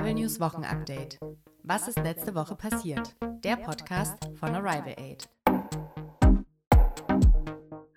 [0.00, 1.18] Arrival News Wochenupdate.
[1.62, 3.14] Was ist letzte Woche passiert?
[3.44, 5.28] Der Podcast von Arrival Aid.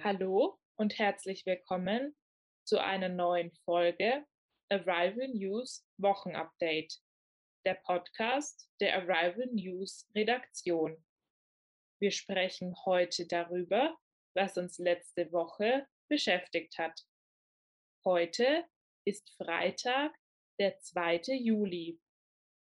[0.03, 2.13] Hallo und herzlich willkommen
[2.65, 4.25] zu einer neuen Folge
[4.67, 6.93] Arrival News Wochenupdate,
[7.65, 11.01] der Podcast der Arrival News Redaktion.
[12.01, 13.95] Wir sprechen heute darüber,
[14.35, 16.99] was uns letzte Woche beschäftigt hat.
[18.03, 18.65] Heute
[19.05, 20.13] ist Freitag,
[20.59, 21.21] der 2.
[21.39, 21.99] Juli.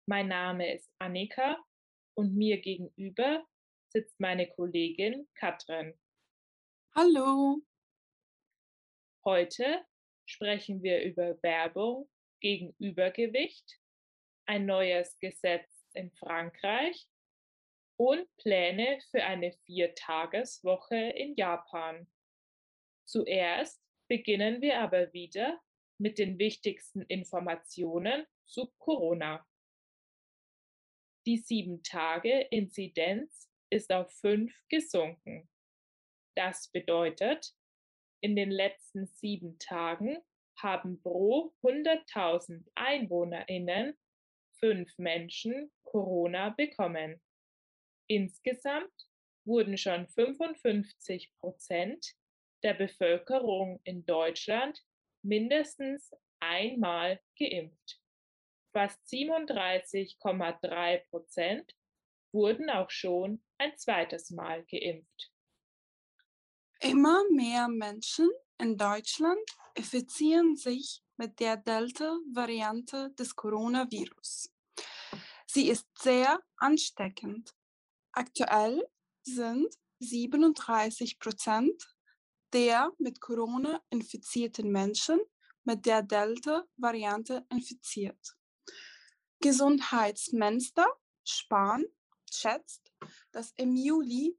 [0.06, 1.58] Mein Name ist Annika
[2.16, 3.46] und mir gegenüber
[3.90, 5.98] sitzt meine Kollegin Katrin.
[6.94, 7.62] Hallo.
[9.26, 9.86] Heute
[10.26, 12.10] sprechen wir über Werbung
[12.40, 13.80] gegen Übergewicht,
[14.46, 17.08] ein neues Gesetz in Frankreich
[17.98, 22.08] und Pläne für eine Viertageswoche in Japan.
[23.06, 25.60] Zuerst beginnen wir aber wieder
[26.02, 29.48] mit den wichtigsten Informationen zu Corona.
[31.28, 35.48] Die 7-Tage-Inzidenz ist auf 5 gesunken.
[36.36, 37.54] Das bedeutet,
[38.20, 40.18] in den letzten sieben Tagen
[40.58, 43.96] haben pro 100.000 EinwohnerInnen
[44.60, 47.22] fünf Menschen Corona bekommen.
[48.08, 49.08] Insgesamt
[49.46, 52.16] wurden schon 55 Prozent
[52.64, 54.84] der Bevölkerung in Deutschland
[55.24, 58.02] mindestens einmal geimpft.
[58.74, 61.76] Fast 37,3 Prozent
[62.34, 65.32] wurden auch schon ein zweites Mal geimpft.
[66.80, 69.40] Immer mehr Menschen in Deutschland
[69.76, 74.52] infizieren sich mit der Delta-Variante des Coronavirus.
[75.46, 77.54] Sie ist sehr ansteckend.
[78.14, 78.88] Aktuell
[79.24, 81.94] sind 37 Prozent
[82.54, 85.20] der mit Corona infizierten Menschen
[85.64, 88.38] mit der Delta-Variante infiziert.
[89.40, 90.86] Gesundheitsminister
[91.24, 91.86] Spahn
[92.32, 92.92] schätzt,
[93.32, 94.38] dass im Juli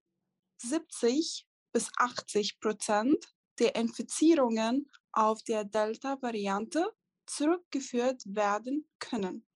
[0.59, 6.95] 70 bis 80 Prozent der Infizierungen auf der Delta-Variante
[7.27, 9.47] zurückgeführt werden können.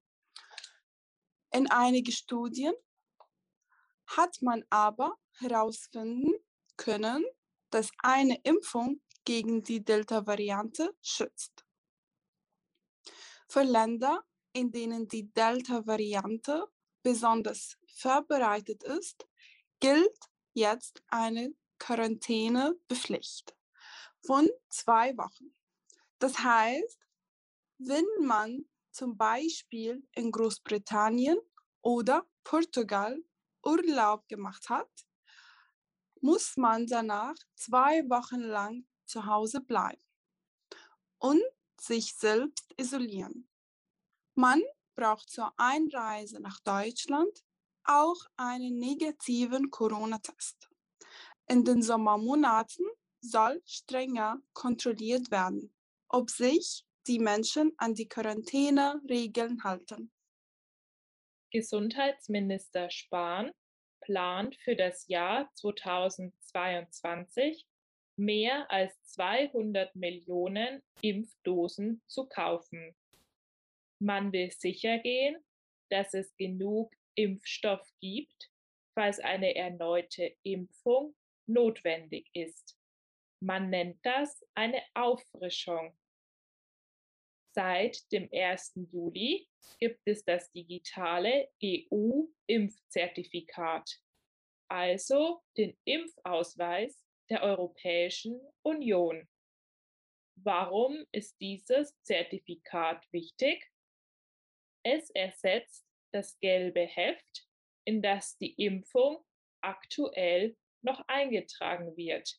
[1.53, 2.75] In einigen Studien
[4.07, 6.35] hat man aber herausfinden
[6.77, 7.25] können,
[7.77, 11.67] dass eine Impfung gegen die Delta-Variante schützt.
[13.51, 16.69] Für Länder, in denen die Delta-Variante
[17.03, 19.29] besonders verbreitet ist,
[19.79, 20.19] gilt
[20.55, 23.55] jetzt eine Quarantänepflicht
[24.25, 25.55] von zwei Wochen.
[26.19, 26.99] Das heißt,
[27.77, 31.39] wenn man zum Beispiel in Großbritannien
[31.83, 33.23] oder Portugal
[33.63, 35.06] Urlaub gemacht hat,
[36.27, 40.03] muss man danach zwei Wochen lang zu Hause bleiben
[41.19, 41.41] und
[41.81, 43.49] sich selbst isolieren.
[44.35, 44.61] Man
[44.97, 47.45] braucht zur Einreise nach Deutschland
[47.85, 50.69] auch einen negativen Corona-Test.
[51.47, 52.87] In den Sommermonaten
[53.21, 55.73] soll strenger kontrolliert werden,
[56.09, 60.11] ob sich die Menschen an die Quarantäneregeln halten.
[61.53, 63.53] Gesundheitsminister Spahn
[64.07, 67.67] plant für das Jahr 2022
[68.17, 72.95] mehr als 200 Millionen Impfdosen zu kaufen.
[73.99, 75.45] Man will sichergehen,
[75.91, 78.53] dass es genug Impfstoff gibt,
[78.95, 82.79] falls eine erneute Impfung notwendig ist.
[83.41, 85.97] Man nennt das eine Auffrischung.
[87.57, 88.75] Seit dem 1.
[88.93, 89.49] Juli
[89.81, 93.99] gibt es das digitale EU-Impfzertifikat,
[94.69, 99.27] also den Impfausweis der Europäischen Union.
[100.35, 103.73] Warum ist dieses Zertifikat wichtig?
[104.85, 107.49] Es ersetzt das gelbe Heft,
[107.87, 109.25] in das die Impfung
[109.63, 112.39] aktuell noch eingetragen wird.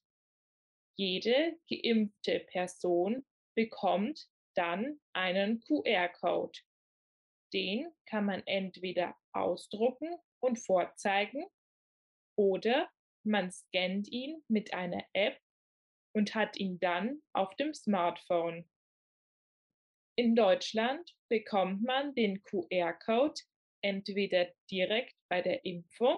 [0.95, 6.59] Jede geimpfte Person bekommt dann einen QR-Code.
[7.53, 11.45] Den kann man entweder ausdrucken und vorzeigen
[12.37, 12.89] oder
[13.23, 15.39] man scannt ihn mit einer App
[16.13, 18.69] und hat ihn dann auf dem Smartphone.
[20.17, 23.39] In Deutschland bekommt man den QR-Code
[23.83, 26.17] entweder direkt bei der Impfung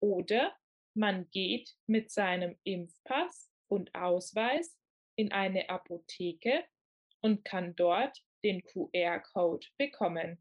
[0.00, 0.56] oder
[0.94, 4.78] man geht mit seinem Impfpass und Ausweis
[5.18, 6.64] in eine Apotheke
[7.26, 10.38] und kann dort den QR-Code bekommen.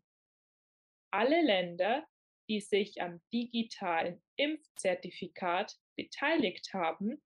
[1.11, 2.05] Alle Länder,
[2.47, 7.23] die sich am digitalen Impfzertifikat beteiligt haben,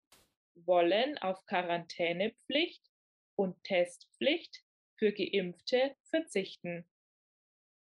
[0.55, 2.81] wollen auf Quarantänepflicht
[3.35, 4.63] und Testpflicht
[4.97, 6.89] für Geimpfte verzichten.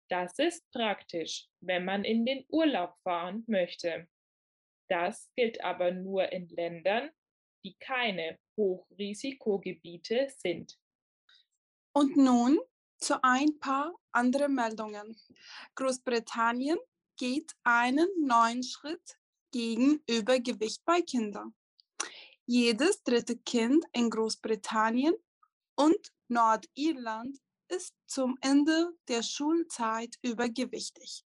[0.09, 4.06] Das ist praktisch, wenn man in den Urlaub fahren möchte.
[4.88, 7.11] Das gilt aber nur in Ländern,
[7.65, 10.79] die keine Hochrisikogebiete sind.
[11.96, 12.58] Und nun
[12.99, 15.17] zu ein paar anderen Meldungen.
[15.76, 16.79] Großbritannien
[17.17, 19.17] geht einen neuen Schritt
[19.52, 21.55] gegen Übergewicht bei Kindern.
[22.46, 25.14] Jedes dritte Kind in Großbritannien
[25.76, 27.38] und Nordirland
[27.69, 31.25] ist zum Ende der Schulzeit übergewichtig.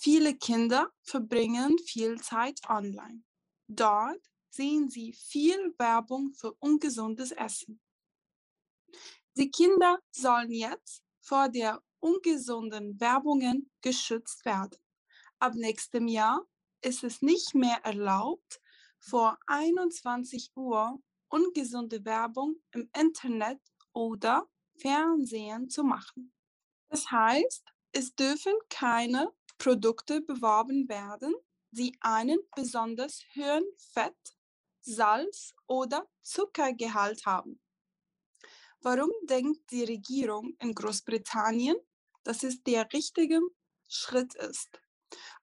[0.00, 3.22] Viele Kinder verbringen viel Zeit online.
[3.68, 4.20] Dort
[4.50, 7.80] sehen sie viel Werbung für ungesundes Essen.
[9.36, 14.78] Die Kinder sollen jetzt vor der ungesunden Werbungen geschützt werden.
[15.38, 16.46] Ab nächstem Jahr
[16.82, 18.60] ist es nicht mehr erlaubt,
[18.98, 23.60] vor 21 Uhr ungesunde Werbung im Internet
[23.92, 26.32] oder Fernsehen zu machen.
[26.88, 31.34] Das heißt, es dürfen keine Produkte beworben werden,
[31.70, 34.36] die einen besonders hohen Fett,
[34.80, 37.60] Salz oder Zuckergehalt haben.
[38.84, 41.76] Warum denkt die Regierung in Großbritannien,
[42.24, 43.40] dass es der richtige
[43.86, 44.80] Schritt ist?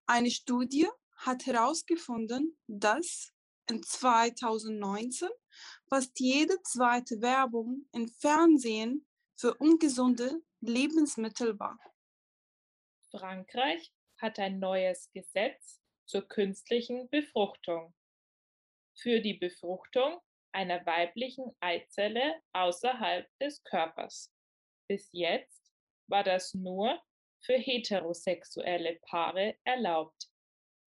[0.06, 3.31] Eine Studie hat herausgefunden, dass
[3.69, 5.30] in 2019
[5.88, 9.06] fast jede zweite Werbung im Fernsehen
[9.38, 11.80] für ungesunde Lebensmittel war.
[13.09, 17.94] Frankreich hat ein neues Gesetz zur künstlichen Befruchtung.
[18.95, 20.19] Für die Befruchtung
[20.51, 24.31] einer weiblichen Eizelle außerhalb des Körpers.
[24.87, 25.73] Bis jetzt
[26.07, 27.01] war das nur
[27.41, 30.29] für heterosexuelle Paare erlaubt,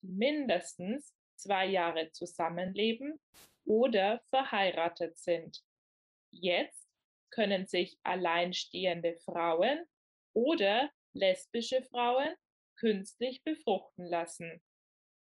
[0.02, 3.20] die mindestens zwei Jahre zusammenleben
[3.64, 5.62] oder verheiratet sind.
[6.30, 6.88] Jetzt
[7.30, 9.84] können sich alleinstehende Frauen
[10.34, 12.34] oder lesbische Frauen
[12.76, 14.62] künstlich befruchten lassen.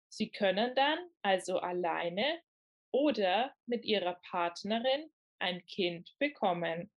[0.10, 2.42] Sie können dann also alleine
[2.92, 6.92] oder mit ihrer Partnerin ein Kind bekommen.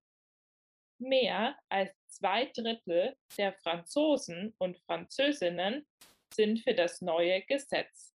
[0.99, 5.85] Mehr als zwei Drittel der Franzosen und Französinnen
[6.33, 8.15] sind für das neue Gesetz.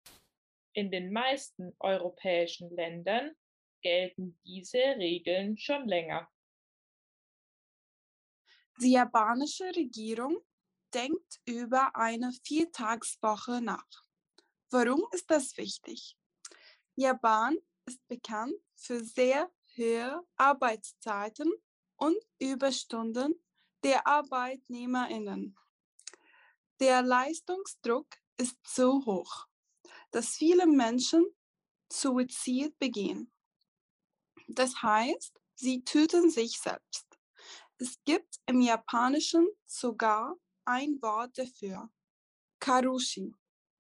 [0.73, 3.35] In den meisten europäischen Ländern
[3.81, 6.29] gelten diese Regeln schon länger.
[8.81, 10.37] Die japanische Regierung
[10.93, 13.87] denkt über eine Viertagswoche nach.
[14.69, 16.17] Warum ist das wichtig?
[16.97, 21.51] Japan ist bekannt für sehr hohe Arbeitszeiten
[21.97, 23.35] und Überstunden
[23.83, 25.57] der Arbeitnehmerinnen.
[26.79, 28.07] Der Leistungsdruck
[28.37, 29.47] ist so hoch,
[30.11, 31.25] dass viele Menschen
[31.91, 33.31] Suizid begehen.
[34.47, 37.19] Das heißt, sie töten sich selbst.
[37.77, 41.89] Es gibt im Japanischen sogar ein Wort dafür,
[42.59, 43.33] Karushi.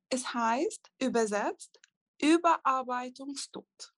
[0.09, 1.79] Es heißt übersetzt
[2.21, 3.93] Überarbeitungstod.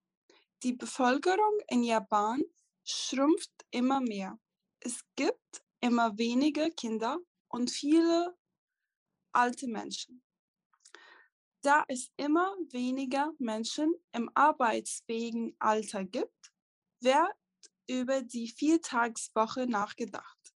[0.63, 2.41] Die Bevölkerung in Japan
[2.83, 4.39] schrumpft immer mehr.
[4.79, 7.17] Es gibt immer weniger Kinder
[7.47, 8.35] und viele
[9.31, 10.23] alte Menschen.
[11.61, 16.53] Da es immer weniger Menschen im arbeitsfähigen Alter gibt,
[17.01, 17.35] wird
[17.87, 20.53] über die Viertagswoche nachgedacht.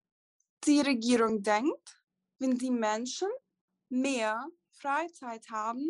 [0.66, 2.02] Die Regierung denkt,
[2.38, 3.30] wenn die Menschen
[3.90, 5.90] mehr Freizeit haben,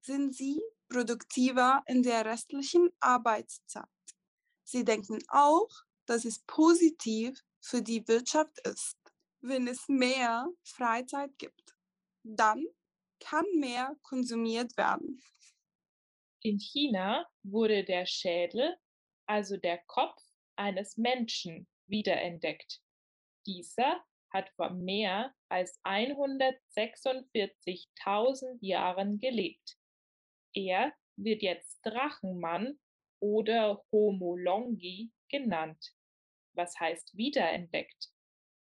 [0.00, 0.60] sind sie
[0.92, 3.86] produktiver in der restlichen Arbeitszeit.
[4.62, 5.70] Sie denken auch,
[6.06, 8.96] dass es positiv für die Wirtschaft ist,
[9.40, 11.74] wenn es mehr Freizeit gibt.
[12.22, 12.64] Dann
[13.20, 15.22] kann mehr konsumiert werden.
[16.42, 18.76] In China wurde der Schädel,
[19.26, 20.20] also der Kopf
[20.56, 22.82] eines Menschen, wiederentdeckt.
[23.46, 29.78] Dieser hat vor mehr als 146.000 Jahren gelebt.
[30.54, 32.78] Er wird jetzt Drachenmann
[33.20, 35.96] oder Homo longi genannt,
[36.54, 38.12] was heißt wiederentdeckt.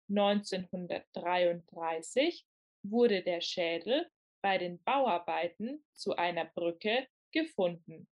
[0.09, 2.47] 1933
[2.83, 8.09] wurde der Schädel bei den Bauarbeiten zu einer Brücke gefunden.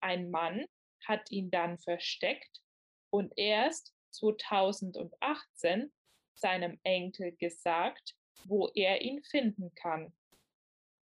[0.00, 0.66] Ein Mann
[1.06, 2.62] hat ihn dann versteckt
[3.10, 5.92] und erst 2018
[6.34, 10.12] seinem Enkel gesagt, wo er ihn finden kann.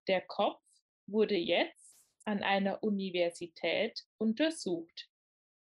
[0.06, 0.62] Der Kopf
[1.06, 1.87] wurde jetzt
[2.28, 5.08] an einer Universität untersucht.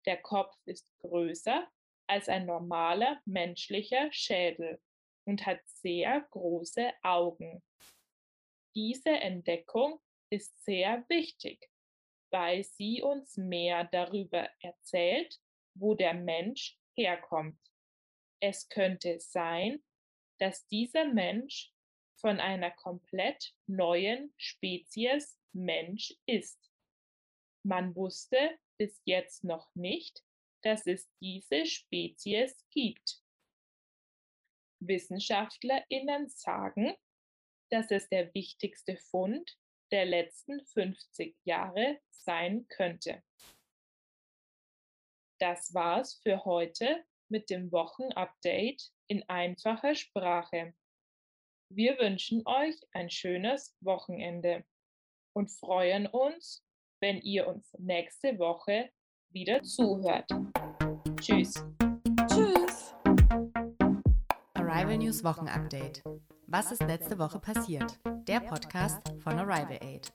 [0.05, 1.67] Der Kopf ist größer
[2.07, 4.79] als ein normaler menschlicher Schädel
[5.25, 7.63] und hat sehr große Augen.
[8.75, 11.71] Diese Entdeckung ist sehr wichtig,
[12.31, 15.41] weil sie uns mehr darüber erzählt,
[15.73, 17.59] wo der Mensch herkommt.
[18.41, 19.83] Es könnte sein,
[20.39, 21.73] dass dieser Mensch
[22.21, 26.71] von einer komplett neuen Spezies Mensch ist.
[27.65, 30.25] Man wusste bis jetzt noch nicht,
[30.63, 33.23] dass es diese Spezies gibt.
[34.81, 36.95] Wissenschaftlerinnen sagen,
[37.71, 39.57] dass es der wichtigste Fund
[39.93, 43.23] der letzten 50 Jahre sein könnte.
[45.39, 50.75] Das war's für heute mit dem Wochenupdate in einfacher Sprache.
[51.69, 54.65] Wir wünschen euch ein schönes Wochenende
[55.33, 56.63] und freuen uns,
[57.01, 58.91] wenn ihr uns nächste Woche
[59.31, 60.31] wieder zuhört.
[61.21, 61.55] Tschüss.
[62.29, 62.95] Tschüss.
[64.55, 66.03] Arrival News Wochenupdate.
[66.47, 67.99] Was ist letzte Woche passiert?
[68.29, 70.13] Der Podcast von Arrival Aid.